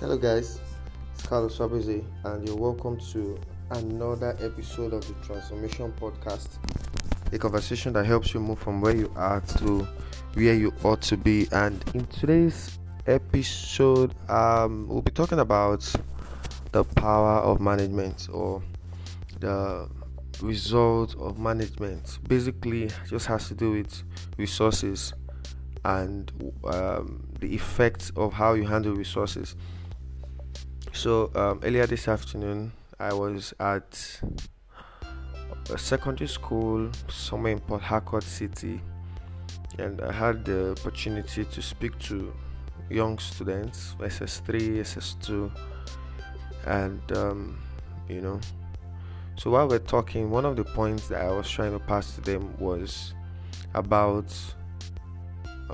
Hello, 0.00 0.16
guys. 0.16 0.60
It's 1.12 1.26
Carlos 1.26 1.58
Swabeze, 1.58 2.04
and 2.22 2.46
you're 2.46 2.56
welcome 2.56 3.00
to 3.10 3.36
another 3.72 4.36
episode 4.40 4.92
of 4.92 5.04
the 5.08 5.14
Transformation 5.26 5.92
Podcast. 6.00 6.46
A 7.32 7.38
conversation 7.40 7.92
that 7.94 8.06
helps 8.06 8.32
you 8.32 8.38
move 8.38 8.60
from 8.60 8.80
where 8.80 8.94
you 8.94 9.10
are 9.16 9.40
to 9.58 9.88
where 10.34 10.54
you 10.54 10.72
ought 10.84 11.02
to 11.02 11.16
be. 11.16 11.48
And 11.50 11.84
in 11.94 12.06
today's 12.06 12.78
episode, 13.08 14.14
um, 14.30 14.86
we'll 14.86 15.02
be 15.02 15.10
talking 15.10 15.40
about 15.40 15.92
the 16.70 16.84
power 16.84 17.40
of 17.40 17.60
management 17.60 18.28
or 18.32 18.62
the 19.40 19.90
result 20.40 21.16
of 21.16 21.40
management. 21.40 22.20
Basically, 22.28 22.84
it 22.84 22.94
just 23.08 23.26
has 23.26 23.48
to 23.48 23.54
do 23.54 23.72
with 23.72 24.04
resources 24.36 25.12
and 25.84 26.54
um, 26.62 27.26
the 27.40 27.52
effects 27.52 28.12
of 28.14 28.32
how 28.32 28.52
you 28.52 28.64
handle 28.64 28.94
resources. 28.94 29.56
So 30.92 31.30
um, 31.34 31.60
earlier 31.62 31.86
this 31.86 32.08
afternoon, 32.08 32.72
I 32.98 33.12
was 33.12 33.54
at 33.60 34.20
a 35.70 35.78
secondary 35.78 36.28
school 36.28 36.90
somewhere 37.08 37.52
in 37.52 37.60
Port 37.60 37.82
Harcourt 37.82 38.22
City, 38.22 38.80
and 39.78 40.00
I 40.00 40.12
had 40.12 40.44
the 40.44 40.72
opportunity 40.72 41.44
to 41.44 41.62
speak 41.62 41.98
to 42.00 42.32
young 42.90 43.18
students, 43.18 43.94
SS3, 44.00 44.80
SS2, 44.80 45.50
and 46.66 47.16
um, 47.16 47.58
you 48.08 48.20
know. 48.20 48.40
So 49.36 49.50
while 49.50 49.68
we're 49.68 49.78
talking, 49.78 50.30
one 50.30 50.44
of 50.44 50.56
the 50.56 50.64
points 50.64 51.06
that 51.08 51.20
I 51.20 51.30
was 51.30 51.48
trying 51.48 51.72
to 51.72 51.78
pass 51.78 52.14
to 52.16 52.20
them 52.22 52.56
was 52.58 53.14
about 53.74 54.34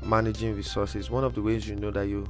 managing 0.04 0.54
resources. 0.56 1.08
One 1.08 1.24
of 1.24 1.34
the 1.34 1.40
ways 1.40 1.66
you 1.68 1.76
know 1.76 1.90
that 1.92 2.08
you 2.08 2.28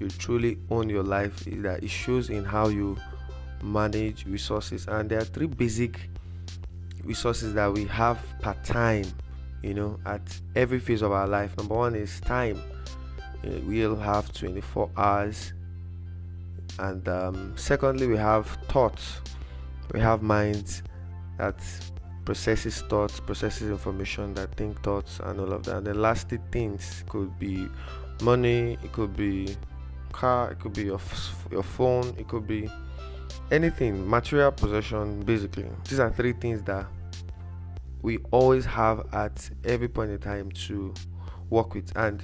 you 0.00 0.08
truly 0.08 0.58
own 0.70 0.88
your 0.88 1.02
life 1.02 1.46
is 1.46 1.62
that 1.62 1.82
it 1.82 1.90
shows 1.90 2.30
in 2.30 2.44
how 2.44 2.68
you 2.68 2.96
manage 3.62 4.26
resources. 4.26 4.86
And 4.86 5.08
there 5.10 5.20
are 5.20 5.24
three 5.24 5.46
basic 5.46 6.10
resources 7.02 7.54
that 7.54 7.72
we 7.72 7.84
have 7.86 8.18
per 8.40 8.54
time 8.64 9.04
you 9.64 9.72
know 9.72 9.98
at 10.04 10.20
every 10.54 10.78
phase 10.78 11.00
of 11.00 11.10
our 11.10 11.26
life. 11.26 11.56
Number 11.56 11.74
one 11.74 11.94
is 11.94 12.20
time. 12.20 12.62
Uh, 13.42 13.60
we'll 13.64 13.96
have 13.96 14.30
24 14.32 14.90
hours. 14.96 15.54
And 16.78 17.08
um, 17.08 17.54
secondly 17.56 18.06
we 18.06 18.16
have 18.16 18.46
thoughts. 18.68 19.20
We 19.92 20.00
have 20.00 20.22
minds 20.22 20.82
that 21.38 21.56
processes 22.26 22.82
thoughts 22.82 23.20
processes 23.20 23.70
information 23.70 24.34
that 24.34 24.54
think 24.56 24.82
thoughts 24.82 25.20
and 25.24 25.40
all 25.40 25.52
of 25.52 25.64
that. 25.64 25.78
And 25.78 25.86
then 25.86 26.00
lastly 26.00 26.38
things 26.52 27.04
could 27.08 27.38
be 27.38 27.66
money 28.22 28.78
it 28.82 28.92
could 28.92 29.16
be 29.16 29.56
car, 30.14 30.52
it 30.52 30.60
could 30.60 30.72
be 30.72 30.84
your 30.84 31.00
your 31.50 31.62
phone, 31.62 32.14
it 32.16 32.28
could 32.28 32.46
be 32.46 32.70
anything, 33.50 34.08
material 34.08 34.52
possession. 34.52 35.20
Basically, 35.22 35.66
these 35.88 35.98
are 36.00 36.10
three 36.10 36.32
things 36.32 36.62
that 36.62 36.86
we 38.02 38.18
always 38.30 38.64
have 38.64 39.06
at 39.12 39.50
every 39.64 39.88
point 39.88 40.10
in 40.10 40.18
time 40.18 40.50
to 40.66 40.94
work 41.50 41.74
with, 41.74 41.92
and 41.96 42.22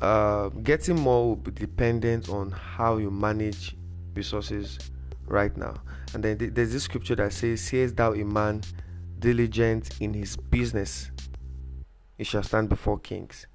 uh, 0.00 0.48
getting 0.48 0.98
more 0.98 1.28
will 1.28 1.36
be 1.36 1.50
dependent 1.50 2.28
on 2.28 2.50
how 2.50 2.96
you 2.96 3.10
manage 3.10 3.76
resources 4.14 4.78
right 5.26 5.56
now. 5.56 5.74
And 6.14 6.22
then 6.24 6.36
there's 6.38 6.72
this 6.72 6.84
scripture 6.84 7.16
that 7.16 7.32
says, 7.32 7.60
"Seest 7.60 7.96
thou 7.96 8.14
a 8.14 8.24
man 8.24 8.62
diligent 9.18 10.00
in 10.00 10.14
his 10.14 10.36
business, 10.36 11.10
he 12.16 12.24
shall 12.24 12.42
stand 12.42 12.68
before 12.68 12.98
kings." 12.98 13.46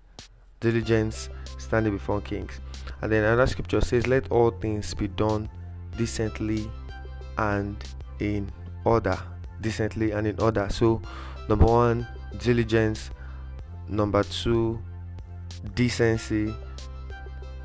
Diligence 0.60 1.30
standing 1.58 1.94
before 1.94 2.22
kings. 2.22 2.60
And 3.02 3.12
then 3.12 3.24
another 3.24 3.48
scripture 3.48 3.82
says, 3.82 4.08
Let 4.08 4.32
all 4.32 4.52
things 4.52 4.94
be 4.94 5.08
done 5.08 5.50
decently 5.98 6.70
and 7.38 7.84
in 8.20 8.52
order. 8.86 9.18
Decently 9.62 10.12
and 10.12 10.28
in 10.28 10.40
order. 10.40 10.68
So, 10.70 11.02
number 11.50 11.66
one, 11.66 12.08
diligence. 12.40 13.12
Number 13.90 14.24
two, 14.24 14.82
decency, 15.76 16.54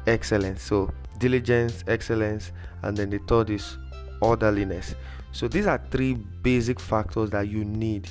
excellence. 0.06 0.62
So, 0.62 0.92
diligence, 1.18 1.82
excellence, 1.86 2.52
and 2.82 2.96
then 2.96 3.10
the 3.10 3.18
third 3.18 3.50
is 3.50 3.76
orderliness. 4.20 4.94
So, 5.32 5.48
these 5.48 5.66
are 5.66 5.82
three 5.90 6.14
basic 6.14 6.78
factors 6.78 7.30
that 7.30 7.48
you 7.48 7.64
need 7.64 8.08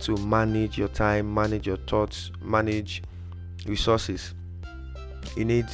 to 0.00 0.16
manage 0.16 0.78
your 0.78 0.88
time, 0.88 1.32
manage 1.32 1.66
your 1.66 1.76
thoughts, 1.76 2.30
manage 2.40 3.02
resources. 3.66 4.34
You 5.36 5.44
need 5.44 5.66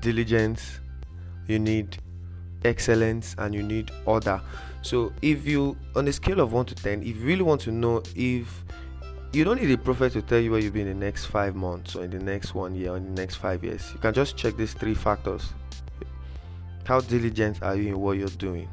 diligence, 0.00 0.80
you 1.46 1.58
need 1.58 1.98
excellence, 2.64 3.34
and 3.38 3.54
you 3.54 3.62
need 3.62 3.90
order. 4.06 4.40
So, 4.82 5.12
if 5.22 5.46
you, 5.46 5.76
on 5.96 6.06
a 6.08 6.12
scale 6.12 6.40
of 6.40 6.52
1 6.52 6.66
to 6.66 6.74
10, 6.74 7.02
if 7.02 7.16
you 7.16 7.24
really 7.24 7.42
want 7.42 7.60
to 7.62 7.72
know 7.72 8.02
if 8.14 8.64
you 9.32 9.44
don't 9.44 9.60
need 9.60 9.70
a 9.70 9.78
prophet 9.78 10.12
to 10.14 10.22
tell 10.22 10.38
you 10.38 10.50
where 10.50 10.60
you'll 10.60 10.72
be 10.72 10.80
in 10.80 10.88
the 10.88 10.94
next 10.94 11.26
five 11.26 11.54
months 11.54 11.94
or 11.94 12.04
in 12.04 12.10
the 12.10 12.18
next 12.18 12.54
one 12.54 12.74
year 12.74 12.92
or 12.92 12.96
in 12.96 13.14
the 13.14 13.20
next 13.20 13.36
five 13.36 13.62
years, 13.62 13.90
you 13.92 13.98
can 13.98 14.14
just 14.14 14.36
check 14.36 14.56
these 14.56 14.72
three 14.72 14.94
factors. 14.94 15.52
How 16.84 17.00
diligent 17.00 17.62
are 17.62 17.76
you 17.76 17.88
in 17.88 18.00
what 18.00 18.16
you're 18.16 18.28
doing? 18.28 18.68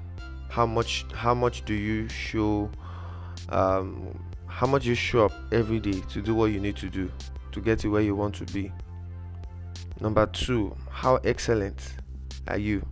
How 0.47 0.65
much 0.65 1.05
how 1.13 1.33
much 1.33 1.65
do 1.65 1.73
you 1.73 2.07
show 2.07 2.69
um, 3.49 4.17
how 4.47 4.67
much 4.67 4.85
you 4.85 4.95
show 4.95 5.25
up 5.25 5.33
every 5.51 5.81
day 5.81 6.01
to 6.11 6.21
do 6.21 6.33
what 6.33 6.45
you 6.45 6.61
need 6.61 6.77
to 6.77 6.89
do 6.89 7.11
to 7.55 7.61
get 7.61 7.79
to 7.79 7.89
where 7.89 8.01
you 8.01 8.15
want 8.15 8.35
to 8.35 8.45
be? 8.53 8.71
Number 10.01 10.25
two, 10.27 10.75
how 10.89 11.15
excellent 11.23 11.95
are 12.49 12.57
you? 12.57 12.85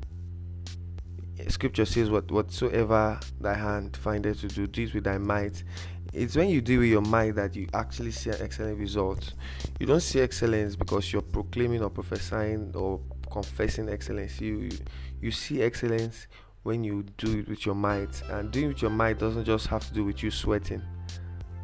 Scripture 1.50 1.84
says, 1.84 2.09
"What 2.09 2.31
whatsoever 2.31 3.19
thy 3.41 3.56
hand 3.56 3.97
findeth 3.97 4.40
to 4.40 4.47
do, 4.47 4.66
this 4.68 4.94
with 4.94 5.03
thy 5.03 5.18
might." 5.18 5.66
It's 6.13 6.38
when 6.38 6.47
you 6.47 6.62
do 6.62 6.79
with 6.79 6.88
your 6.88 7.01
might 7.01 7.35
that 7.35 7.56
you 7.56 7.68
actually 7.74 8.12
see 8.12 8.29
an 8.29 8.38
excellent 8.40 8.79
result. 8.79 9.34
You 9.79 9.85
don't 9.85 10.00
see 10.00 10.22
excellence 10.22 10.78
because 10.78 11.12
you're 11.12 11.22
proclaiming 11.22 11.84
or 11.84 11.90
prophesying 11.90 12.72
or 12.74 13.01
confessing 13.30 13.90
excellence. 13.90 14.40
You 14.40 14.59
you, 14.59 14.72
you 15.19 15.31
see 15.31 15.62
excellence 15.62 16.28
when 16.62 16.85
you 16.85 17.03
do 17.18 17.40
it 17.40 17.50
with 17.50 17.66
your 17.66 17.75
might, 17.75 18.22
and 18.30 18.50
doing 18.50 18.66
it 18.66 18.74
with 18.75 18.81
your 18.81 18.91
might 18.91 19.19
doesn't 19.19 19.44
just 19.44 19.68
have 19.68 19.85
to 19.88 19.94
do 19.94 20.06
with 20.06 20.24
you 20.24 20.31
sweating. 20.31 20.81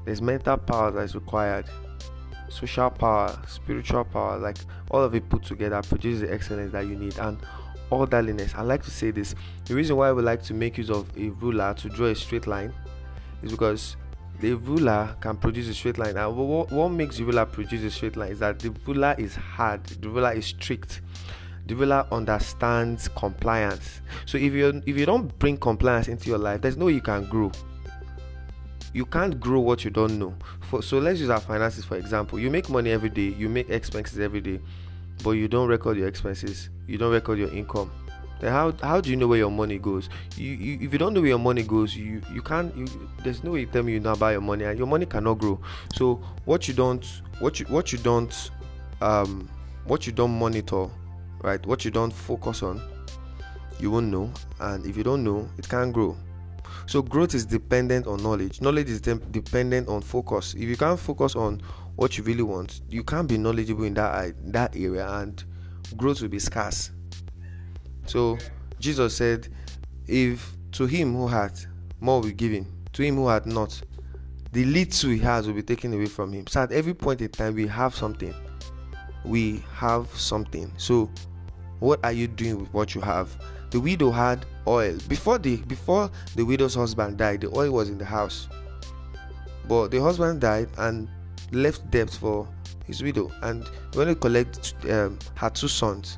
There's 0.03 0.21
mental 0.21 0.57
power 0.57 0.91
that 0.91 1.01
is 1.01 1.15
required 1.15 1.69
social 2.49 2.89
power, 2.89 3.37
spiritual 3.47 4.03
power, 4.05 4.37
like 4.37 4.57
all 4.91 5.03
of 5.03 5.15
it 5.15 5.29
put 5.29 5.43
together 5.43 5.81
produces 5.81 6.21
the 6.21 6.33
excellence 6.33 6.71
that 6.71 6.85
you 6.85 6.95
need 6.95 7.17
and 7.19 7.37
orderliness. 7.89 8.53
I 8.55 8.61
like 8.61 8.83
to 8.83 8.91
say 8.91 9.11
this 9.11 9.35
the 9.65 9.75
reason 9.75 9.95
why 9.95 10.11
we 10.11 10.21
like 10.21 10.43
to 10.43 10.53
make 10.53 10.77
use 10.77 10.89
of 10.89 11.09
a 11.17 11.29
ruler 11.29 11.73
to 11.75 11.89
draw 11.89 12.07
a 12.07 12.15
straight 12.15 12.47
line 12.47 12.73
is 13.43 13.51
because 13.51 13.95
the 14.39 14.53
ruler 14.53 15.15
can 15.19 15.35
produce 15.37 15.67
a 15.67 15.73
straight 15.73 15.97
line. 15.97 16.15
And 16.15 16.35
what, 16.35 16.71
what 16.71 16.89
makes 16.89 17.17
the 17.17 17.23
ruler 17.23 17.45
produce 17.45 17.83
a 17.83 17.91
straight 17.91 18.15
line 18.15 18.31
is 18.31 18.39
that 18.39 18.59
the 18.59 18.69
ruler 18.85 19.15
is 19.17 19.35
hard, 19.35 19.83
the 19.85 20.09
ruler 20.09 20.31
is 20.31 20.45
strict. 20.45 21.01
The 21.67 21.75
ruler 21.75 22.07
understands 22.11 23.09
compliance. 23.09 24.01
So 24.25 24.37
if 24.37 24.53
you 24.53 24.81
if 24.87 24.97
you 24.97 25.05
don't 25.05 25.37
bring 25.37 25.57
compliance 25.57 26.07
into 26.07 26.29
your 26.29 26.39
life, 26.39 26.61
there's 26.61 26.77
no 26.77 26.85
way 26.85 26.93
you 26.93 27.01
can 27.01 27.29
grow 27.29 27.51
you 28.93 29.05
can't 29.05 29.39
grow 29.39 29.59
what 29.59 29.83
you 29.83 29.91
don't 29.91 30.17
know. 30.17 30.33
For, 30.61 30.81
so 30.81 30.99
let's 30.99 31.19
use 31.19 31.29
our 31.29 31.39
finances 31.39 31.85
for 31.85 31.97
example. 31.97 32.39
You 32.39 32.49
make 32.49 32.69
money 32.69 32.91
every 32.91 33.09
day, 33.09 33.33
you 33.37 33.49
make 33.49 33.69
expenses 33.69 34.19
every 34.19 34.41
day, 34.41 34.59
but 35.23 35.31
you 35.31 35.47
don't 35.47 35.67
record 35.67 35.97
your 35.97 36.07
expenses. 36.07 36.69
You 36.87 36.97
don't 36.97 37.11
record 37.11 37.39
your 37.39 37.53
income. 37.53 37.91
Then 38.39 38.53
how 38.53 38.71
how 38.81 39.01
do 39.01 39.09
you 39.09 39.17
know 39.17 39.27
where 39.27 39.37
your 39.37 39.51
money 39.51 39.77
goes? 39.77 40.09
You, 40.37 40.51
you 40.51 40.77
if 40.81 40.93
you 40.93 40.99
don't 40.99 41.13
know 41.13 41.19
where 41.19 41.29
your 41.29 41.39
money 41.39 41.63
goes, 41.63 41.95
you 41.95 42.21
you 42.33 42.41
can't. 42.41 42.75
You, 42.75 42.87
there's 43.23 43.43
no 43.43 43.51
way 43.51 43.61
you 43.61 43.65
tell 43.65 43.83
me 43.83 43.93
you 43.93 43.99
know 43.99 44.13
about 44.13 44.29
your 44.29 44.41
money, 44.41 44.63
and 44.63 44.77
your 44.77 44.87
money 44.87 45.05
cannot 45.05 45.39
grow. 45.39 45.59
So 45.93 46.21
what 46.45 46.67
you 46.67 46.73
don't 46.73 47.05
what 47.39 47.59
you 47.59 47.65
what 47.65 47.91
you 47.91 47.97
don't 47.99 48.51
um 49.01 49.49
what 49.85 50.07
you 50.07 50.13
don't 50.13 50.31
monitor, 50.39 50.87
right? 51.41 51.63
What 51.65 51.83
you 51.83 51.91
don't 51.91 52.11
focus 52.13 52.63
on, 52.63 52.81
you 53.79 53.91
won't 53.91 54.07
know, 54.07 54.31
and 54.61 54.85
if 54.85 54.95
you 54.95 55.03
don't 55.03 55.23
know, 55.23 55.49
it 55.57 55.67
can't 55.67 55.91
grow. 55.91 56.15
So 56.85 57.01
growth 57.01 57.35
is 57.35 57.45
dependent 57.45 58.07
on 58.07 58.21
knowledge. 58.23 58.61
Knowledge 58.61 58.89
is 58.89 59.01
de- 59.01 59.15
dependent 59.15 59.87
on 59.87 60.01
focus. 60.01 60.53
If 60.53 60.63
you 60.63 60.77
can't 60.77 60.99
focus 60.99 61.35
on 61.35 61.61
what 61.95 62.17
you 62.17 62.23
really 62.23 62.43
want, 62.43 62.81
you 62.89 63.03
can't 63.03 63.27
be 63.27 63.37
knowledgeable 63.37 63.83
in 63.83 63.93
that 63.95 64.35
that 64.53 64.75
area, 64.75 65.07
and 65.07 65.43
growth 65.97 66.21
will 66.21 66.29
be 66.29 66.39
scarce. 66.39 66.91
So 68.05 68.37
Jesus 68.79 69.15
said, 69.15 69.47
"If 70.07 70.55
to 70.73 70.85
him 70.85 71.13
who 71.13 71.27
had 71.27 71.59
more 71.99 72.21
will 72.21 72.29
be 72.29 72.33
given, 72.33 72.65
to 72.93 73.03
him 73.03 73.15
who 73.15 73.27
had 73.27 73.45
not, 73.45 73.81
the 74.51 74.65
little 74.65 75.09
he 75.09 75.19
has 75.19 75.47
will 75.47 75.55
be 75.55 75.63
taken 75.63 75.93
away 75.93 76.07
from 76.07 76.33
him." 76.33 76.47
So 76.47 76.61
at 76.61 76.71
every 76.71 76.93
point 76.93 77.21
in 77.21 77.29
time, 77.29 77.55
we 77.55 77.67
have 77.67 77.95
something. 77.95 78.33
We 79.25 79.63
have 79.73 80.07
something. 80.15 80.71
So, 80.77 81.09
what 81.79 81.99
are 82.03 82.11
you 82.11 82.27
doing 82.27 82.59
with 82.59 82.73
what 82.73 82.95
you 82.95 83.01
have? 83.01 83.35
The 83.71 83.79
widow 83.79 84.11
had 84.11 84.45
oil. 84.67 84.97
Before 85.07 85.37
the 85.37 85.57
before 85.57 86.09
the 86.35 86.43
widow's 86.43 86.75
husband 86.75 87.17
died, 87.17 87.41
the 87.41 87.55
oil 87.55 87.71
was 87.71 87.89
in 87.89 87.97
the 87.97 88.05
house. 88.05 88.47
But 89.67 89.89
the 89.89 90.01
husband 90.01 90.41
died 90.41 90.69
and 90.77 91.07
left 91.51 91.89
debt 91.91 92.09
for 92.09 92.47
his 92.85 93.03
widow, 93.03 93.31
and 93.43 93.67
when 93.93 94.07
he 94.07 94.15
collect 94.15 94.73
um, 94.89 95.19
her 95.35 95.49
two 95.51 95.67
sons, 95.67 96.17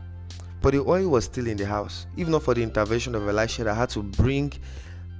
but 0.61 0.73
the 0.73 0.81
oil 0.81 1.09
was 1.09 1.25
still 1.25 1.47
in 1.47 1.57
the 1.57 1.65
house. 1.65 2.05
If 2.15 2.27
not 2.27 2.43
for 2.43 2.53
the 2.53 2.63
intervention 2.63 3.15
of 3.15 3.27
Elisha, 3.27 3.65
that 3.65 3.75
had 3.75 3.89
to 3.89 4.03
bring 4.03 4.53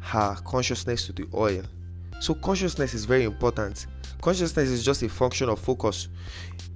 her 0.01 0.35
consciousness 0.45 1.05
to 1.07 1.13
the 1.13 1.27
oil. 1.33 1.63
So, 2.19 2.35
consciousness 2.35 2.93
is 2.93 3.05
very 3.05 3.23
important. 3.23 3.87
Consciousness 4.21 4.69
is 4.69 4.85
just 4.85 5.01
a 5.01 5.09
function 5.09 5.49
of 5.49 5.59
focus. 5.59 6.07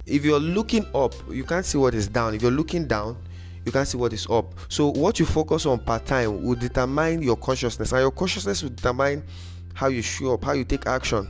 If 0.04 0.24
you're 0.24 0.40
looking 0.40 0.86
up, 0.94 1.14
you 1.30 1.44
can't 1.44 1.64
see 1.64 1.78
what 1.78 1.94
is 1.94 2.08
down. 2.08 2.34
If 2.34 2.42
you're 2.42 2.50
looking 2.50 2.86
down, 2.86 3.16
you 3.66 3.72
can't 3.72 3.86
see 3.86 3.98
what 3.98 4.12
is 4.12 4.26
up. 4.30 4.54
So, 4.68 4.92
what 4.92 5.18
you 5.18 5.26
focus 5.26 5.66
on 5.66 5.80
part 5.80 6.06
time 6.06 6.42
will 6.42 6.54
determine 6.54 7.20
your 7.20 7.36
consciousness, 7.36 7.90
and 7.92 8.00
your 8.00 8.12
consciousness 8.12 8.62
will 8.62 8.70
determine 8.70 9.24
how 9.74 9.88
you 9.88 10.00
show 10.02 10.34
up, 10.34 10.44
how 10.44 10.52
you 10.52 10.64
take 10.64 10.86
action. 10.86 11.28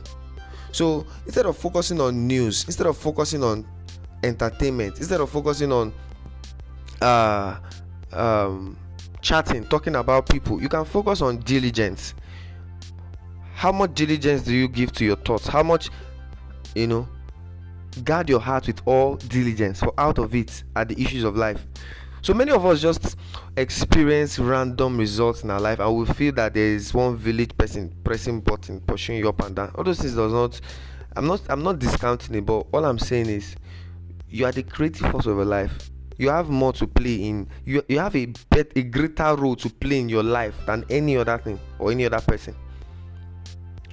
So, 0.71 1.05
instead 1.25 1.47
of 1.47 1.57
focusing 1.57 1.99
on 1.99 2.27
news, 2.27 2.63
instead 2.65 2.85
of 2.85 2.95
focusing 2.95 3.43
on 3.43 3.67
entertainment, 4.23 4.99
instead 4.99 5.19
of 5.19 5.31
focusing 5.31 5.71
on 5.71 5.91
uh, 7.01 7.57
um, 8.13 8.77
chatting, 9.21 9.65
talking 9.65 9.95
about 9.95 10.29
people, 10.29 10.61
you 10.61 10.69
can 10.69 10.85
focus 10.85 11.21
on 11.21 11.39
diligence. 11.39 12.13
How 13.55 13.71
much 13.71 13.95
diligence 13.95 14.43
do 14.43 14.53
you 14.53 14.67
give 14.67 14.91
to 14.93 15.05
your 15.05 15.15
thoughts? 15.15 15.47
How 15.47 15.63
much, 15.63 15.89
you 16.75 16.85
know, 16.85 17.07
guard 18.03 18.29
your 18.29 18.39
heart 18.39 18.67
with 18.67 18.79
all 18.85 19.15
diligence, 19.15 19.79
for 19.79 19.91
out 19.97 20.19
of 20.19 20.35
it 20.35 20.63
are 20.75 20.85
the 20.85 21.01
issues 21.01 21.23
of 21.23 21.35
life. 21.35 21.65
So 22.27 22.33
many 22.33 22.51
of 22.51 22.65
us 22.65 22.81
just 22.81 23.15
experience 23.55 24.37
random 24.37 24.97
results 24.97 25.45
in 25.45 25.49
our 25.49 25.61
life 25.61 25.79
and 25.79 25.95
we 25.95 26.05
feel 26.07 26.33
that 26.33 26.55
there 26.55 26.67
is 26.73 26.93
one 26.93 27.15
village 27.15 27.57
person 27.57 27.95
pressing 28.03 28.41
button, 28.41 28.81
pushing 28.81 29.15
you 29.15 29.29
up 29.29 29.41
and 29.45 29.55
down. 29.55 29.71
All 29.75 29.85
those 29.85 30.01
things 30.01 30.13
does 30.13 30.33
not 30.33 30.59
I'm 31.15 31.25
not 31.25 31.39
I'm 31.47 31.63
not 31.63 31.79
discounting 31.79 32.35
it, 32.35 32.45
but 32.45 32.67
all 32.73 32.83
I'm 32.83 32.99
saying 32.99 33.27
is 33.27 33.55
you 34.27 34.45
are 34.45 34.51
the 34.51 34.63
creative 34.63 35.09
force 35.09 35.25
of 35.25 35.37
your 35.37 35.45
life. 35.45 35.89
You 36.17 36.27
have 36.27 36.49
more 36.49 36.73
to 36.73 36.85
play 36.85 37.15
in. 37.15 37.47
You, 37.63 37.81
you 37.87 37.99
have 37.99 38.13
a 38.13 38.25
bet, 38.49 38.73
a 38.75 38.81
greater 38.83 39.33
role 39.33 39.55
to 39.55 39.69
play 39.69 40.01
in 40.01 40.09
your 40.09 40.23
life 40.23 40.57
than 40.65 40.83
any 40.89 41.15
other 41.15 41.37
thing 41.37 41.57
or 41.79 41.91
any 41.93 42.07
other 42.07 42.19
person 42.19 42.53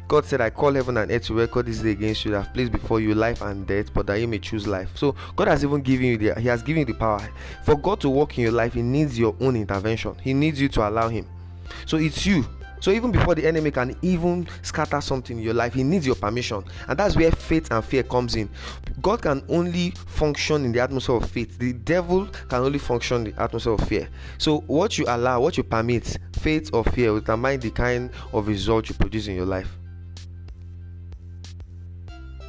God 0.08 0.24
said, 0.24 0.40
I 0.40 0.50
call 0.50 0.74
heaven 0.74 0.96
and 0.96 1.10
earth 1.10 1.24
to 1.24 1.34
record 1.34 1.66
this 1.66 1.80
day 1.80 1.92
against 1.92 2.24
you 2.24 2.36
I've 2.36 2.52
placed 2.52 2.72
before 2.72 3.00
you 3.00 3.14
life 3.14 3.40
and 3.42 3.66
death, 3.66 3.92
but 3.92 4.06
that 4.06 4.20
you 4.20 4.28
may 4.28 4.38
choose 4.38 4.66
life. 4.66 4.90
So 4.94 5.14
God 5.36 5.48
has 5.48 5.64
even 5.64 5.80
given 5.82 6.06
you 6.06 6.18
the 6.18 6.40
He 6.40 6.48
has 6.48 6.62
given 6.62 6.80
you 6.80 6.86
the 6.86 6.94
power. 6.94 7.26
For 7.64 7.76
God 7.76 8.00
to 8.00 8.10
work 8.10 8.36
in 8.38 8.44
your 8.44 8.52
life, 8.52 8.74
He 8.74 8.82
needs 8.82 9.18
your 9.18 9.34
own 9.40 9.56
intervention. 9.56 10.16
He 10.22 10.34
needs 10.34 10.60
you 10.60 10.68
to 10.70 10.88
allow 10.88 11.08
Him. 11.08 11.26
So 11.86 11.96
it's 11.96 12.26
you 12.26 12.44
so 12.84 12.90
even 12.90 13.12
before 13.12 13.34
the 13.34 13.46
enemy 13.46 13.70
can 13.70 13.96
even 14.02 14.46
scatter 14.60 15.00
something 15.00 15.38
in 15.38 15.42
your 15.42 15.54
life, 15.54 15.72
he 15.72 15.82
needs 15.82 16.06
your 16.06 16.16
permission. 16.16 16.62
And 16.86 16.98
that's 16.98 17.16
where 17.16 17.30
faith 17.30 17.72
and 17.72 17.82
fear 17.82 18.02
comes 18.02 18.36
in. 18.36 18.50
God 19.00 19.22
can 19.22 19.42
only 19.48 19.92
function 19.92 20.66
in 20.66 20.72
the 20.72 20.80
atmosphere 20.80 21.16
of 21.16 21.30
faith. 21.30 21.58
The 21.58 21.72
devil 21.72 22.26
can 22.26 22.60
only 22.60 22.78
function 22.78 23.24
in 23.26 23.34
the 23.34 23.42
atmosphere 23.42 23.72
of 23.72 23.88
fear. 23.88 24.06
So 24.36 24.58
what 24.66 24.98
you 24.98 25.06
allow, 25.08 25.40
what 25.40 25.56
you 25.56 25.62
permit, 25.62 26.18
faith 26.40 26.68
or 26.74 26.84
fear 26.84 27.14
will 27.14 27.20
determine 27.20 27.60
the 27.60 27.70
kind 27.70 28.10
of 28.34 28.46
result 28.46 28.90
you 28.90 28.94
produce 28.96 29.28
in 29.28 29.36
your 29.36 29.46
life. 29.46 29.78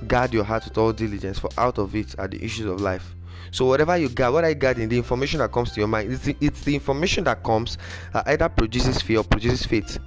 Guard 0.07 0.33
your 0.33 0.44
heart 0.44 0.65
with 0.65 0.77
all 0.77 0.94
diligence, 0.94 1.39
for 1.39 1.50
out 1.57 1.77
of 1.77 1.95
it 1.95 2.15
are 2.19 2.27
the 2.27 2.44
issues 2.44 2.65
of 2.65 2.81
life. 2.81 3.15
So 3.51 3.65
whatever 3.65 3.95
you 3.97 4.09
got, 4.09 4.33
what 4.33 4.44
I 4.44 4.53
got 4.53 4.77
in 4.77 4.89
the 4.89 4.97
information 4.97 5.39
that 5.39 5.51
comes 5.51 5.71
to 5.71 5.80
your 5.80 5.88
mind, 5.88 6.12
it's 6.12 6.25
the, 6.25 6.36
it's 6.42 6.62
the 6.62 6.75
information 6.75 7.24
that 7.24 7.44
comes 7.44 7.77
that 8.12 8.27
either 8.27 8.50
produces 8.50 9.01
fear 9.01 9.19
or 9.19 9.24
produces 9.24 9.65
faith. 9.65 9.97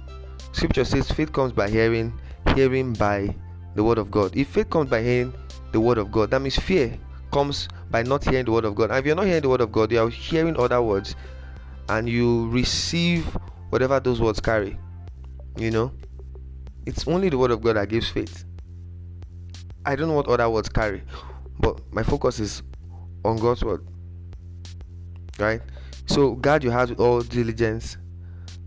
Scripture 0.51 0.85
says 0.85 1.11
faith 1.11 1.33
comes 1.33 1.51
by 1.51 1.69
hearing, 1.69 2.13
hearing 2.53 2.93
by 2.93 3.35
the 3.75 3.83
word 3.83 3.97
of 3.97 4.11
God. 4.11 4.35
If 4.35 4.49
faith 4.49 4.69
comes 4.69 4.89
by 4.89 5.01
hearing 5.01 5.33
the 5.71 5.79
word 5.79 5.97
of 5.97 6.11
God, 6.11 6.31
that 6.31 6.41
means 6.41 6.57
fear 6.57 6.97
comes 7.31 7.67
by 7.89 8.03
not 8.03 8.23
hearing 8.23 8.45
the 8.45 8.51
word 8.51 8.65
of 8.65 8.75
God. 8.75 8.91
And 8.91 8.99
if 8.99 9.05
you're 9.05 9.15
not 9.15 9.25
hearing 9.25 9.41
the 9.41 9.49
word 9.49 9.61
of 9.61 9.71
God, 9.71 9.91
you 9.91 9.99
are 9.99 10.09
hearing 10.09 10.57
other 10.57 10.81
words 10.81 11.15
and 11.89 12.07
you 12.07 12.49
receive 12.49 13.25
whatever 13.69 13.99
those 13.99 14.21
words 14.21 14.39
carry. 14.39 14.77
You 15.57 15.71
know, 15.71 15.91
it's 16.85 17.07
only 17.07 17.29
the 17.29 17.37
word 17.37 17.51
of 17.51 17.61
God 17.61 17.75
that 17.75 17.89
gives 17.89 18.09
faith. 18.09 18.45
I 19.85 19.95
don't 19.95 20.07
know 20.07 20.15
what 20.15 20.27
other 20.27 20.49
words 20.49 20.69
carry, 20.69 21.03
but 21.59 21.81
my 21.91 22.03
focus 22.03 22.39
is 22.39 22.63
on 23.23 23.37
God's 23.37 23.63
word. 23.63 23.87
Right? 25.37 25.61
So 26.05 26.35
guard 26.35 26.63
your 26.63 26.73
heart 26.73 26.89
with 26.89 26.99
all 26.99 27.21
diligence 27.21 27.97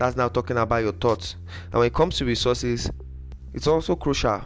that's 0.02 0.16
now 0.16 0.26
talking 0.28 0.56
about 0.56 0.82
your 0.82 0.92
thoughts. 0.92 1.36
And 1.66 1.74
when 1.74 1.86
it 1.86 1.94
comes 1.94 2.16
to 2.18 2.24
resources, 2.24 2.90
it's 3.54 3.68
also 3.68 3.94
crucial. 3.94 4.44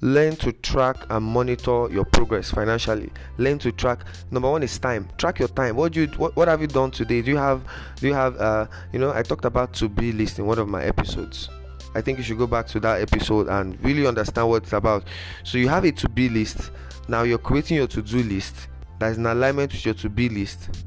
Learn 0.00 0.36
to 0.36 0.52
track 0.52 0.98
and 1.10 1.24
monitor 1.24 1.88
your 1.90 2.04
progress 2.04 2.50
financially. 2.50 3.10
Learn 3.38 3.58
to 3.58 3.72
track. 3.72 4.04
Number 4.30 4.48
one 4.48 4.62
is 4.62 4.78
time. 4.78 5.08
Track 5.18 5.40
your 5.40 5.48
time. 5.48 5.74
What 5.74 5.92
do 5.92 6.02
you 6.02 6.06
what, 6.16 6.36
what 6.36 6.46
have 6.46 6.60
you 6.60 6.68
done 6.68 6.92
today? 6.92 7.22
Do 7.22 7.30
you 7.32 7.36
have 7.38 7.62
do 7.96 8.06
you 8.06 8.14
have 8.14 8.36
uh 8.36 8.66
you 8.92 9.00
know 9.00 9.12
I 9.12 9.22
talked 9.22 9.46
about 9.46 9.72
to 9.74 9.88
be 9.88 10.12
list 10.12 10.38
in 10.38 10.46
one 10.46 10.60
of 10.60 10.68
my 10.68 10.84
episodes. 10.84 11.48
I 11.94 12.00
think 12.00 12.18
you 12.18 12.24
should 12.24 12.38
go 12.38 12.46
back 12.46 12.66
to 12.68 12.80
that 12.80 13.00
episode 13.00 13.48
and 13.48 13.82
really 13.84 14.06
understand 14.06 14.48
what 14.48 14.64
it's 14.64 14.72
about. 14.72 15.04
So 15.42 15.58
you 15.58 15.68
have 15.68 15.84
a 15.84 15.92
to 15.92 16.08
be 16.08 16.28
list. 16.28 16.70
Now 17.08 17.22
you're 17.22 17.38
creating 17.38 17.76
your 17.76 17.86
to 17.88 18.02
do 18.02 18.22
list 18.22 18.68
that 18.98 19.12
is 19.12 19.18
in 19.18 19.26
alignment 19.26 19.72
with 19.72 19.84
your 19.84 19.94
to 19.94 20.08
be 20.08 20.28
list. 20.28 20.86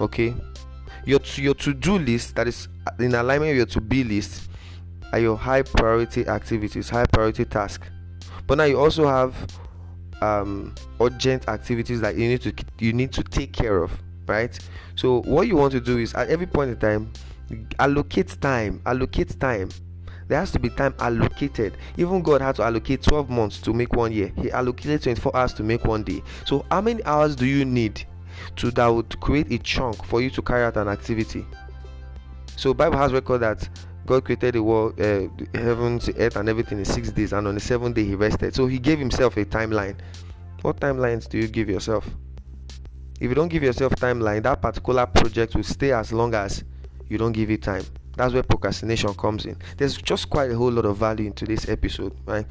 Okay, 0.00 0.34
your 1.04 1.20
your 1.36 1.54
to-do 1.54 1.98
list 1.98 2.36
that 2.36 2.46
is 2.46 2.68
in 2.98 3.14
alignment 3.14 3.50
with 3.50 3.56
your 3.56 3.66
to-be 3.66 4.04
list 4.04 4.48
are 5.12 5.18
your 5.18 5.36
high 5.36 5.62
priority 5.62 6.26
activities, 6.26 6.90
high 6.90 7.06
priority 7.06 7.44
task. 7.44 7.82
But 8.46 8.58
now 8.58 8.64
you 8.64 8.78
also 8.78 9.06
have 9.06 9.34
um, 10.20 10.74
urgent 11.00 11.48
activities 11.48 12.00
that 12.00 12.16
you 12.16 12.28
need 12.28 12.42
to 12.42 12.52
you 12.78 12.92
need 12.92 13.12
to 13.12 13.22
take 13.22 13.52
care 13.52 13.82
of, 13.82 13.90
right? 14.26 14.56
So 14.96 15.22
what 15.22 15.46
you 15.46 15.56
want 15.56 15.72
to 15.72 15.80
do 15.80 15.98
is 15.98 16.14
at 16.14 16.28
every 16.28 16.46
point 16.46 16.70
in 16.70 16.78
time, 16.78 17.12
allocate 17.78 18.40
time, 18.40 18.82
allocate 18.86 19.38
time. 19.40 19.70
There 20.28 20.38
has 20.38 20.52
to 20.52 20.58
be 20.58 20.68
time 20.68 20.94
allocated. 20.98 21.76
Even 21.96 22.22
God 22.22 22.40
had 22.42 22.56
to 22.56 22.62
allocate 22.62 23.02
12 23.02 23.30
months 23.30 23.60
to 23.62 23.72
make 23.72 23.94
one 23.94 24.12
year. 24.12 24.30
He 24.36 24.50
allocated 24.50 25.02
24 25.02 25.34
hours 25.34 25.54
to 25.54 25.62
make 25.62 25.84
one 25.84 26.04
day. 26.04 26.22
So 26.44 26.64
how 26.70 26.82
many 26.82 27.02
hours 27.04 27.34
do 27.34 27.46
you 27.46 27.64
need 27.64 28.04
to 28.56 28.70
that 28.72 28.86
would 28.86 29.18
create 29.20 29.50
a 29.52 29.58
chunk 29.58 30.04
for 30.04 30.20
you 30.20 30.30
to 30.30 30.42
carry 30.42 30.64
out 30.64 30.76
an 30.76 30.88
activity. 30.88 31.46
So 32.56 32.74
Bible 32.74 32.98
has 32.98 33.12
record 33.12 33.38
that 33.38 33.68
God 34.06 34.24
created 34.24 34.54
the 34.54 34.62
world, 34.62 35.00
uh, 35.00 35.28
heavens, 35.54 36.06
the 36.06 36.16
earth, 36.18 36.36
and 36.36 36.48
everything 36.48 36.78
in 36.78 36.84
six 36.84 37.10
days, 37.10 37.32
and 37.32 37.46
on 37.46 37.54
the 37.54 37.60
seventh 37.60 37.94
day 37.94 38.04
He 38.04 38.14
rested. 38.14 38.54
So 38.54 38.66
He 38.66 38.78
gave 38.78 38.98
Himself 38.98 39.36
a 39.36 39.44
timeline. 39.44 39.96
What 40.62 40.80
timelines 40.80 41.28
do 41.28 41.38
you 41.38 41.46
give 41.46 41.68
yourself? 41.68 42.08
If 43.20 43.28
you 43.28 43.34
don't 43.34 43.48
give 43.48 43.62
yourself 43.62 43.92
timeline, 43.94 44.42
that 44.44 44.62
particular 44.62 45.06
project 45.06 45.54
will 45.54 45.62
stay 45.62 45.92
as 45.92 46.12
long 46.12 46.34
as 46.34 46.64
you 47.08 47.18
don't 47.18 47.32
give 47.32 47.50
it 47.50 47.62
time. 47.62 47.84
That's 48.18 48.34
where 48.34 48.42
procrastination 48.42 49.14
comes 49.14 49.46
in. 49.46 49.56
There's 49.76 49.96
just 49.96 50.28
quite 50.28 50.50
a 50.50 50.56
whole 50.56 50.70
lot 50.70 50.84
of 50.84 50.98
value 50.98 51.26
in 51.26 51.32
today's 51.32 51.68
episode, 51.68 52.14
right? 52.26 52.44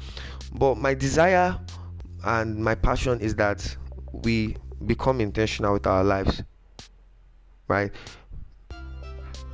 But 0.54 0.78
my 0.78 0.94
desire 0.94 1.58
and 2.24 2.56
my 2.56 2.74
passion 2.74 3.20
is 3.20 3.34
that 3.36 3.76
we 4.24 4.56
become 4.86 5.20
intentional 5.20 5.74
with 5.74 5.86
our 5.86 6.02
lives 6.02 6.42
right? 7.68 7.92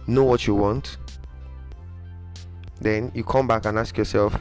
Know 0.06 0.24
what 0.24 0.46
you 0.46 0.54
want. 0.54 0.96
Then 2.80 3.10
you 3.14 3.24
come 3.24 3.46
back 3.46 3.66
and 3.66 3.78
ask 3.78 3.96
yourself 3.96 4.34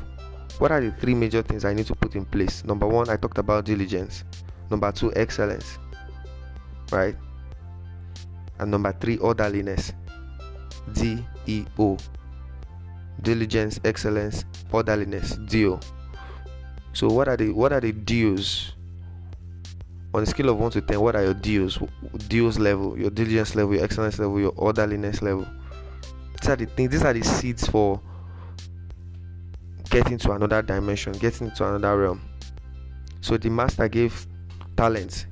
what 0.60 0.72
are 0.72 0.80
the 0.80 0.92
three 0.92 1.16
major 1.16 1.42
things 1.42 1.66
i 1.66 1.74
need 1.74 1.88
to 1.88 1.96
put 1.96 2.16
in 2.16 2.26
place? 2.26 2.64
Number 2.64 2.88
one 2.88 3.10
i 3.10 3.18
talked 3.18 3.38
about 3.38 3.66
diligence. 3.66 4.24
Number 4.70 4.92
two 4.92 5.14
excellence 5.16 5.78
right? 6.92 7.16
And 8.60 8.70
number 8.70 8.94
three 8.94 9.18
orderliness 9.18 9.94
d 10.92 11.24
e 11.46 11.66
o. 11.80 11.98
Diligence 13.22 13.80
excellence 13.84 14.46
orderliness 14.72 15.38
d 15.48 15.68
o. 15.68 15.80
So 16.94 17.08
what 17.08 17.28
are 17.28 17.38
the 17.38 17.52
what 17.52 17.74
are 17.74 17.82
the 17.82 17.92
deals 17.92 18.74
on 20.14 20.24
a 20.24 20.26
scale 20.26 20.50
of 20.50 20.60
1 20.60 20.72
to 20.72 20.82
10 20.82 21.02
what 21.02 21.16
are 21.16 21.24
your 21.24 21.34
deals 21.34 21.80
deals 22.28 22.60
level 22.60 22.96
your 22.98 23.10
diligence 23.10 23.56
level 23.56 23.74
your 23.74 23.84
excellence 23.84 24.20
level 24.20 24.40
your 24.40 24.54
orderliness 24.58 25.22
level? 25.22 25.48
These 26.40 26.50
are 26.50 26.56
the 26.56 26.66
things 26.68 26.92
these 26.92 27.04
are 27.04 27.14
the 27.14 27.24
seeds 27.24 27.68
for 27.68 28.00
getting 29.90 30.18
to 30.20 30.32
another 30.32 30.62
dimension 30.62 31.14
getting 31.14 31.50
to 31.52 31.68
another 31.68 31.98
realm. 31.98 32.22
So 33.22 33.38
the 33.38 33.50
master 33.50 33.88
gave 33.88 34.28
talents 34.78 35.26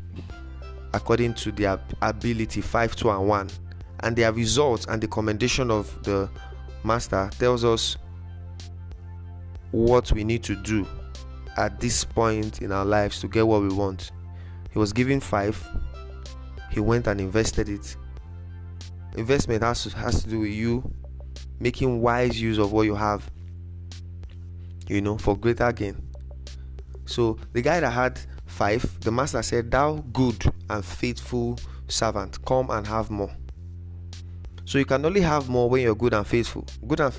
according 0.93 1.33
to 1.35 1.51
their 1.51 1.79
ability 2.01 2.61
5 2.61 2.95
2 2.95 3.09
and 3.11 3.27
1 3.27 3.49
and 4.03 4.15
their 4.15 4.31
results 4.31 4.85
and 4.87 5.01
the 5.01 5.07
commendation 5.07 5.71
of 5.71 6.01
the 6.03 6.29
master 6.83 7.29
tells 7.37 7.63
us 7.63 7.97
what 9.71 10.11
we 10.11 10.23
need 10.23 10.43
to 10.43 10.55
do 10.55 10.85
at 11.57 11.79
this 11.79 12.03
point 12.03 12.61
in 12.61 12.71
our 12.71 12.85
lives 12.85 13.19
to 13.19 13.27
get 13.27 13.45
what 13.45 13.61
we 13.61 13.69
want 13.69 14.11
he 14.71 14.79
was 14.79 14.93
given 14.93 15.19
five. 15.19 15.61
He 16.71 16.79
went 16.79 17.07
and 17.07 17.19
invested 17.19 17.67
it. 17.69 17.95
Investment 19.17 19.61
has 19.63 19.83
to, 19.83 19.97
has 19.97 20.23
to 20.23 20.29
do 20.29 20.39
with 20.39 20.51
you 20.51 20.89
making 21.59 22.01
wise 22.01 22.41
use 22.41 22.57
of 22.57 22.71
what 22.71 22.83
you 22.83 22.95
have, 22.95 23.29
you 24.87 25.01
know, 25.01 25.17
for 25.17 25.37
greater 25.37 25.71
gain. 25.73 26.01
So 27.05 27.37
the 27.51 27.61
guy 27.61 27.81
that 27.81 27.91
had 27.91 28.19
five, 28.45 28.99
the 29.01 29.11
master 29.11 29.43
said, 29.43 29.69
Thou 29.69 29.97
good 30.13 30.41
and 30.69 30.83
faithful 30.83 31.59
servant, 31.89 32.43
come 32.45 32.69
and 32.69 32.87
have 32.87 33.11
more. 33.11 33.35
So 34.65 34.77
you 34.77 34.85
can 34.85 35.05
only 35.05 35.21
have 35.21 35.49
more 35.49 35.69
when 35.69 35.81
you're 35.81 35.95
good 35.95 36.13
and 36.13 36.25
faithful. 36.25 36.65
Good 36.87 36.99
and 36.99 37.13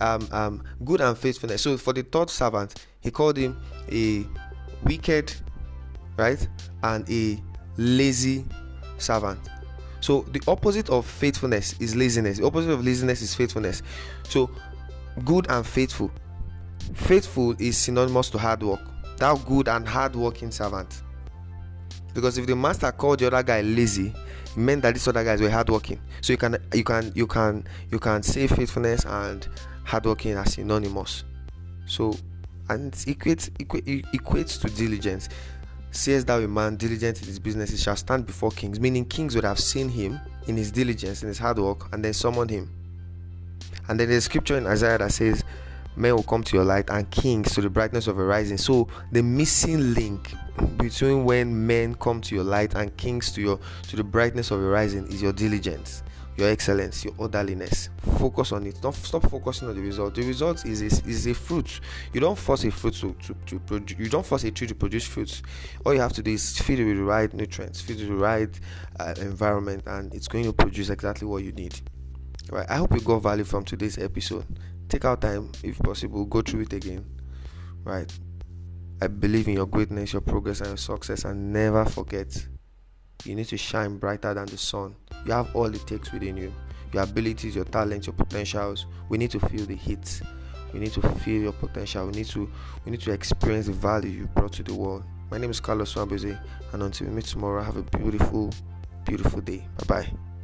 um, 0.00 0.28
um, 0.30 0.62
good 0.84 1.00
and 1.00 1.16
faithfulness. 1.16 1.62
So 1.62 1.76
for 1.76 1.92
the 1.92 2.02
third 2.02 2.30
servant, 2.30 2.86
he 3.00 3.10
called 3.10 3.36
him 3.36 3.60
a 3.90 4.26
wicked, 4.84 5.34
right, 6.16 6.46
and 6.82 7.08
a 7.10 7.42
lazy 7.76 8.44
servant. 8.98 9.38
So 10.00 10.22
the 10.30 10.42
opposite 10.46 10.90
of 10.90 11.06
faithfulness 11.06 11.74
is 11.80 11.96
laziness. 11.96 12.38
The 12.38 12.46
opposite 12.46 12.70
of 12.70 12.84
laziness 12.84 13.22
is 13.22 13.34
faithfulness. 13.34 13.82
So 14.28 14.50
good 15.24 15.46
and 15.50 15.66
faithful. 15.66 16.10
Faithful 16.94 17.56
is 17.58 17.76
synonymous 17.76 18.30
to 18.30 18.38
hard 18.38 18.62
work. 18.62 18.80
Thou 19.16 19.36
good 19.36 19.68
and 19.68 19.88
hard 19.88 20.14
working 20.14 20.50
servant. 20.50 21.02
Because 22.16 22.38
if 22.38 22.46
the 22.46 22.56
master 22.56 22.90
called 22.92 23.18
the 23.18 23.26
other 23.26 23.42
guy 23.42 23.60
lazy, 23.60 24.06
it 24.08 24.56
meant 24.56 24.80
that 24.80 24.94
these 24.94 25.06
other 25.06 25.22
guys 25.22 25.38
were 25.38 25.50
hardworking. 25.50 26.00
So 26.22 26.32
you 26.32 26.38
can 26.38 26.56
you 26.72 26.82
can 26.82 27.12
you 27.14 27.26
can 27.26 27.66
you 27.90 27.98
can 27.98 28.22
say 28.22 28.46
faithfulness 28.46 29.04
and 29.04 29.46
hardworking 29.84 30.32
as 30.32 30.54
synonymous. 30.54 31.24
So 31.84 32.16
and 32.70 32.94
it 32.94 33.18
equates 33.18 33.50
equates, 33.58 34.02
equates 34.14 34.58
to 34.62 34.68
diligence. 34.70 35.28
Says 35.90 36.24
that 36.24 36.42
a 36.42 36.48
man 36.48 36.76
diligent 36.76 37.20
in 37.20 37.26
his 37.26 37.38
business, 37.38 37.68
he 37.68 37.76
shall 37.76 37.96
stand 37.96 38.24
before 38.24 38.50
kings, 38.50 38.80
meaning 38.80 39.04
kings 39.04 39.34
would 39.34 39.44
have 39.44 39.58
seen 39.58 39.90
him 39.90 40.18
in 40.46 40.56
his 40.56 40.72
diligence, 40.72 41.20
in 41.22 41.28
his 41.28 41.36
hard 41.36 41.58
work, 41.58 41.92
and 41.92 42.02
then 42.02 42.14
summoned 42.14 42.48
him. 42.48 42.70
And 43.88 44.00
then 44.00 44.08
there's 44.08 44.24
scripture 44.24 44.56
in 44.56 44.66
Isaiah 44.66 44.96
that 44.98 45.12
says, 45.12 45.44
Men 45.96 46.14
will 46.14 46.22
come 46.22 46.42
to 46.44 46.56
your 46.56 46.64
light 46.64 46.90
and 46.90 47.10
kings 47.10 47.54
to 47.54 47.60
the 47.60 47.70
brightness 47.70 48.06
of 48.06 48.18
a 48.18 48.24
rising. 48.24 48.58
So 48.58 48.88
the 49.12 49.22
missing 49.22 49.94
link 49.94 50.32
between 50.76 51.24
when 51.24 51.66
men 51.66 51.94
come 51.94 52.20
to 52.22 52.34
your 52.34 52.44
light 52.44 52.74
and 52.74 52.94
kings 52.96 53.32
to 53.32 53.40
your 53.40 53.60
to 53.88 53.96
the 53.96 54.04
brightness 54.04 54.50
of 54.50 54.60
a 54.60 54.66
rising 54.66 55.06
is 55.08 55.22
your 55.22 55.32
diligence 55.32 56.02
your 56.36 56.50
excellence, 56.50 57.04
your 57.04 57.14
orderliness. 57.18 57.88
Focus 58.18 58.52
on 58.52 58.66
it. 58.66 58.80
Don't 58.80 58.94
stop 58.94 59.28
focusing 59.28 59.68
on 59.68 59.74
the 59.74 59.80
result. 59.80 60.14
The 60.14 60.22
result 60.22 60.64
is 60.66 60.82
a, 60.82 61.08
is 61.08 61.26
a 61.26 61.34
fruit. 61.34 61.80
You 62.12 62.20
don't 62.20 62.36
force 62.38 62.64
a 62.64 62.70
fruit 62.70 62.94
to, 62.94 63.14
to, 63.24 63.34
to 63.46 63.58
produce. 63.60 63.98
You 63.98 64.08
don't 64.08 64.24
force 64.24 64.44
a 64.44 64.50
tree 64.50 64.66
to 64.66 64.74
produce 64.74 65.06
fruits. 65.06 65.42
All 65.84 65.94
you 65.94 66.00
have 66.00 66.12
to 66.14 66.22
do 66.22 66.32
is 66.32 66.58
feed 66.58 66.80
it 66.80 66.84
with 66.84 66.98
the 66.98 67.04
right 67.04 67.32
nutrients, 67.32 67.80
feed 67.80 68.00
it 68.00 68.06
the 68.06 68.14
right 68.14 68.60
uh, 69.00 69.14
environment, 69.18 69.84
and 69.86 70.14
it's 70.14 70.28
going 70.28 70.44
to 70.44 70.52
produce 70.52 70.90
exactly 70.90 71.26
what 71.26 71.42
you 71.42 71.52
need. 71.52 71.80
Right. 72.50 72.66
I 72.68 72.76
hope 72.76 72.94
you 72.94 73.00
got 73.00 73.22
value 73.22 73.44
from 73.44 73.64
today's 73.64 73.98
episode. 73.98 74.44
Take 74.88 75.04
out 75.04 75.20
time, 75.20 75.50
if 75.62 75.78
possible, 75.78 76.24
go 76.24 76.42
through 76.42 76.62
it 76.62 76.72
again. 76.72 77.04
Right. 77.82 78.10
I 79.02 79.08
believe 79.08 79.48
in 79.48 79.54
your 79.54 79.66
greatness, 79.66 80.12
your 80.12 80.22
progress, 80.22 80.60
and 80.60 80.68
your 80.68 80.76
success, 80.76 81.24
and 81.24 81.52
never 81.52 81.84
forget 81.84 82.46
you 83.24 83.34
need 83.34 83.46
to 83.46 83.56
shine 83.56 83.98
brighter 83.98 84.32
than 84.34 84.46
the 84.46 84.56
sun. 84.56 84.94
You 85.24 85.32
have 85.32 85.54
all 85.54 85.66
it 85.66 85.86
takes 85.86 86.12
within 86.12 86.36
you 86.36 86.52
your 86.92 87.02
abilities, 87.02 87.54
your 87.54 87.64
talents, 87.64 88.06
your 88.06 88.14
potentials. 88.14 88.86
We 89.08 89.18
need 89.18 89.30
to 89.32 89.40
feel 89.40 89.66
the 89.66 89.74
heat. 89.74 90.22
We 90.72 90.80
need 90.80 90.92
to 90.92 91.02
feel 91.16 91.42
your 91.42 91.52
potential. 91.52 92.06
We 92.06 92.12
need 92.12 92.26
to 92.26 92.50
we 92.84 92.90
need 92.92 93.00
to 93.02 93.12
experience 93.12 93.66
the 93.66 93.72
value 93.72 94.10
you 94.10 94.26
brought 94.28 94.52
to 94.54 94.62
the 94.62 94.74
world. 94.74 95.04
My 95.30 95.38
name 95.38 95.50
is 95.50 95.60
Carlos 95.60 95.94
Swambeze, 95.94 96.38
and 96.72 96.82
until 96.82 97.08
we 97.08 97.14
meet 97.14 97.24
tomorrow, 97.24 97.62
have 97.62 97.76
a 97.76 97.82
beautiful, 97.98 98.52
beautiful 99.04 99.40
day. 99.40 99.66
Bye 99.78 99.86
bye. 99.86 100.35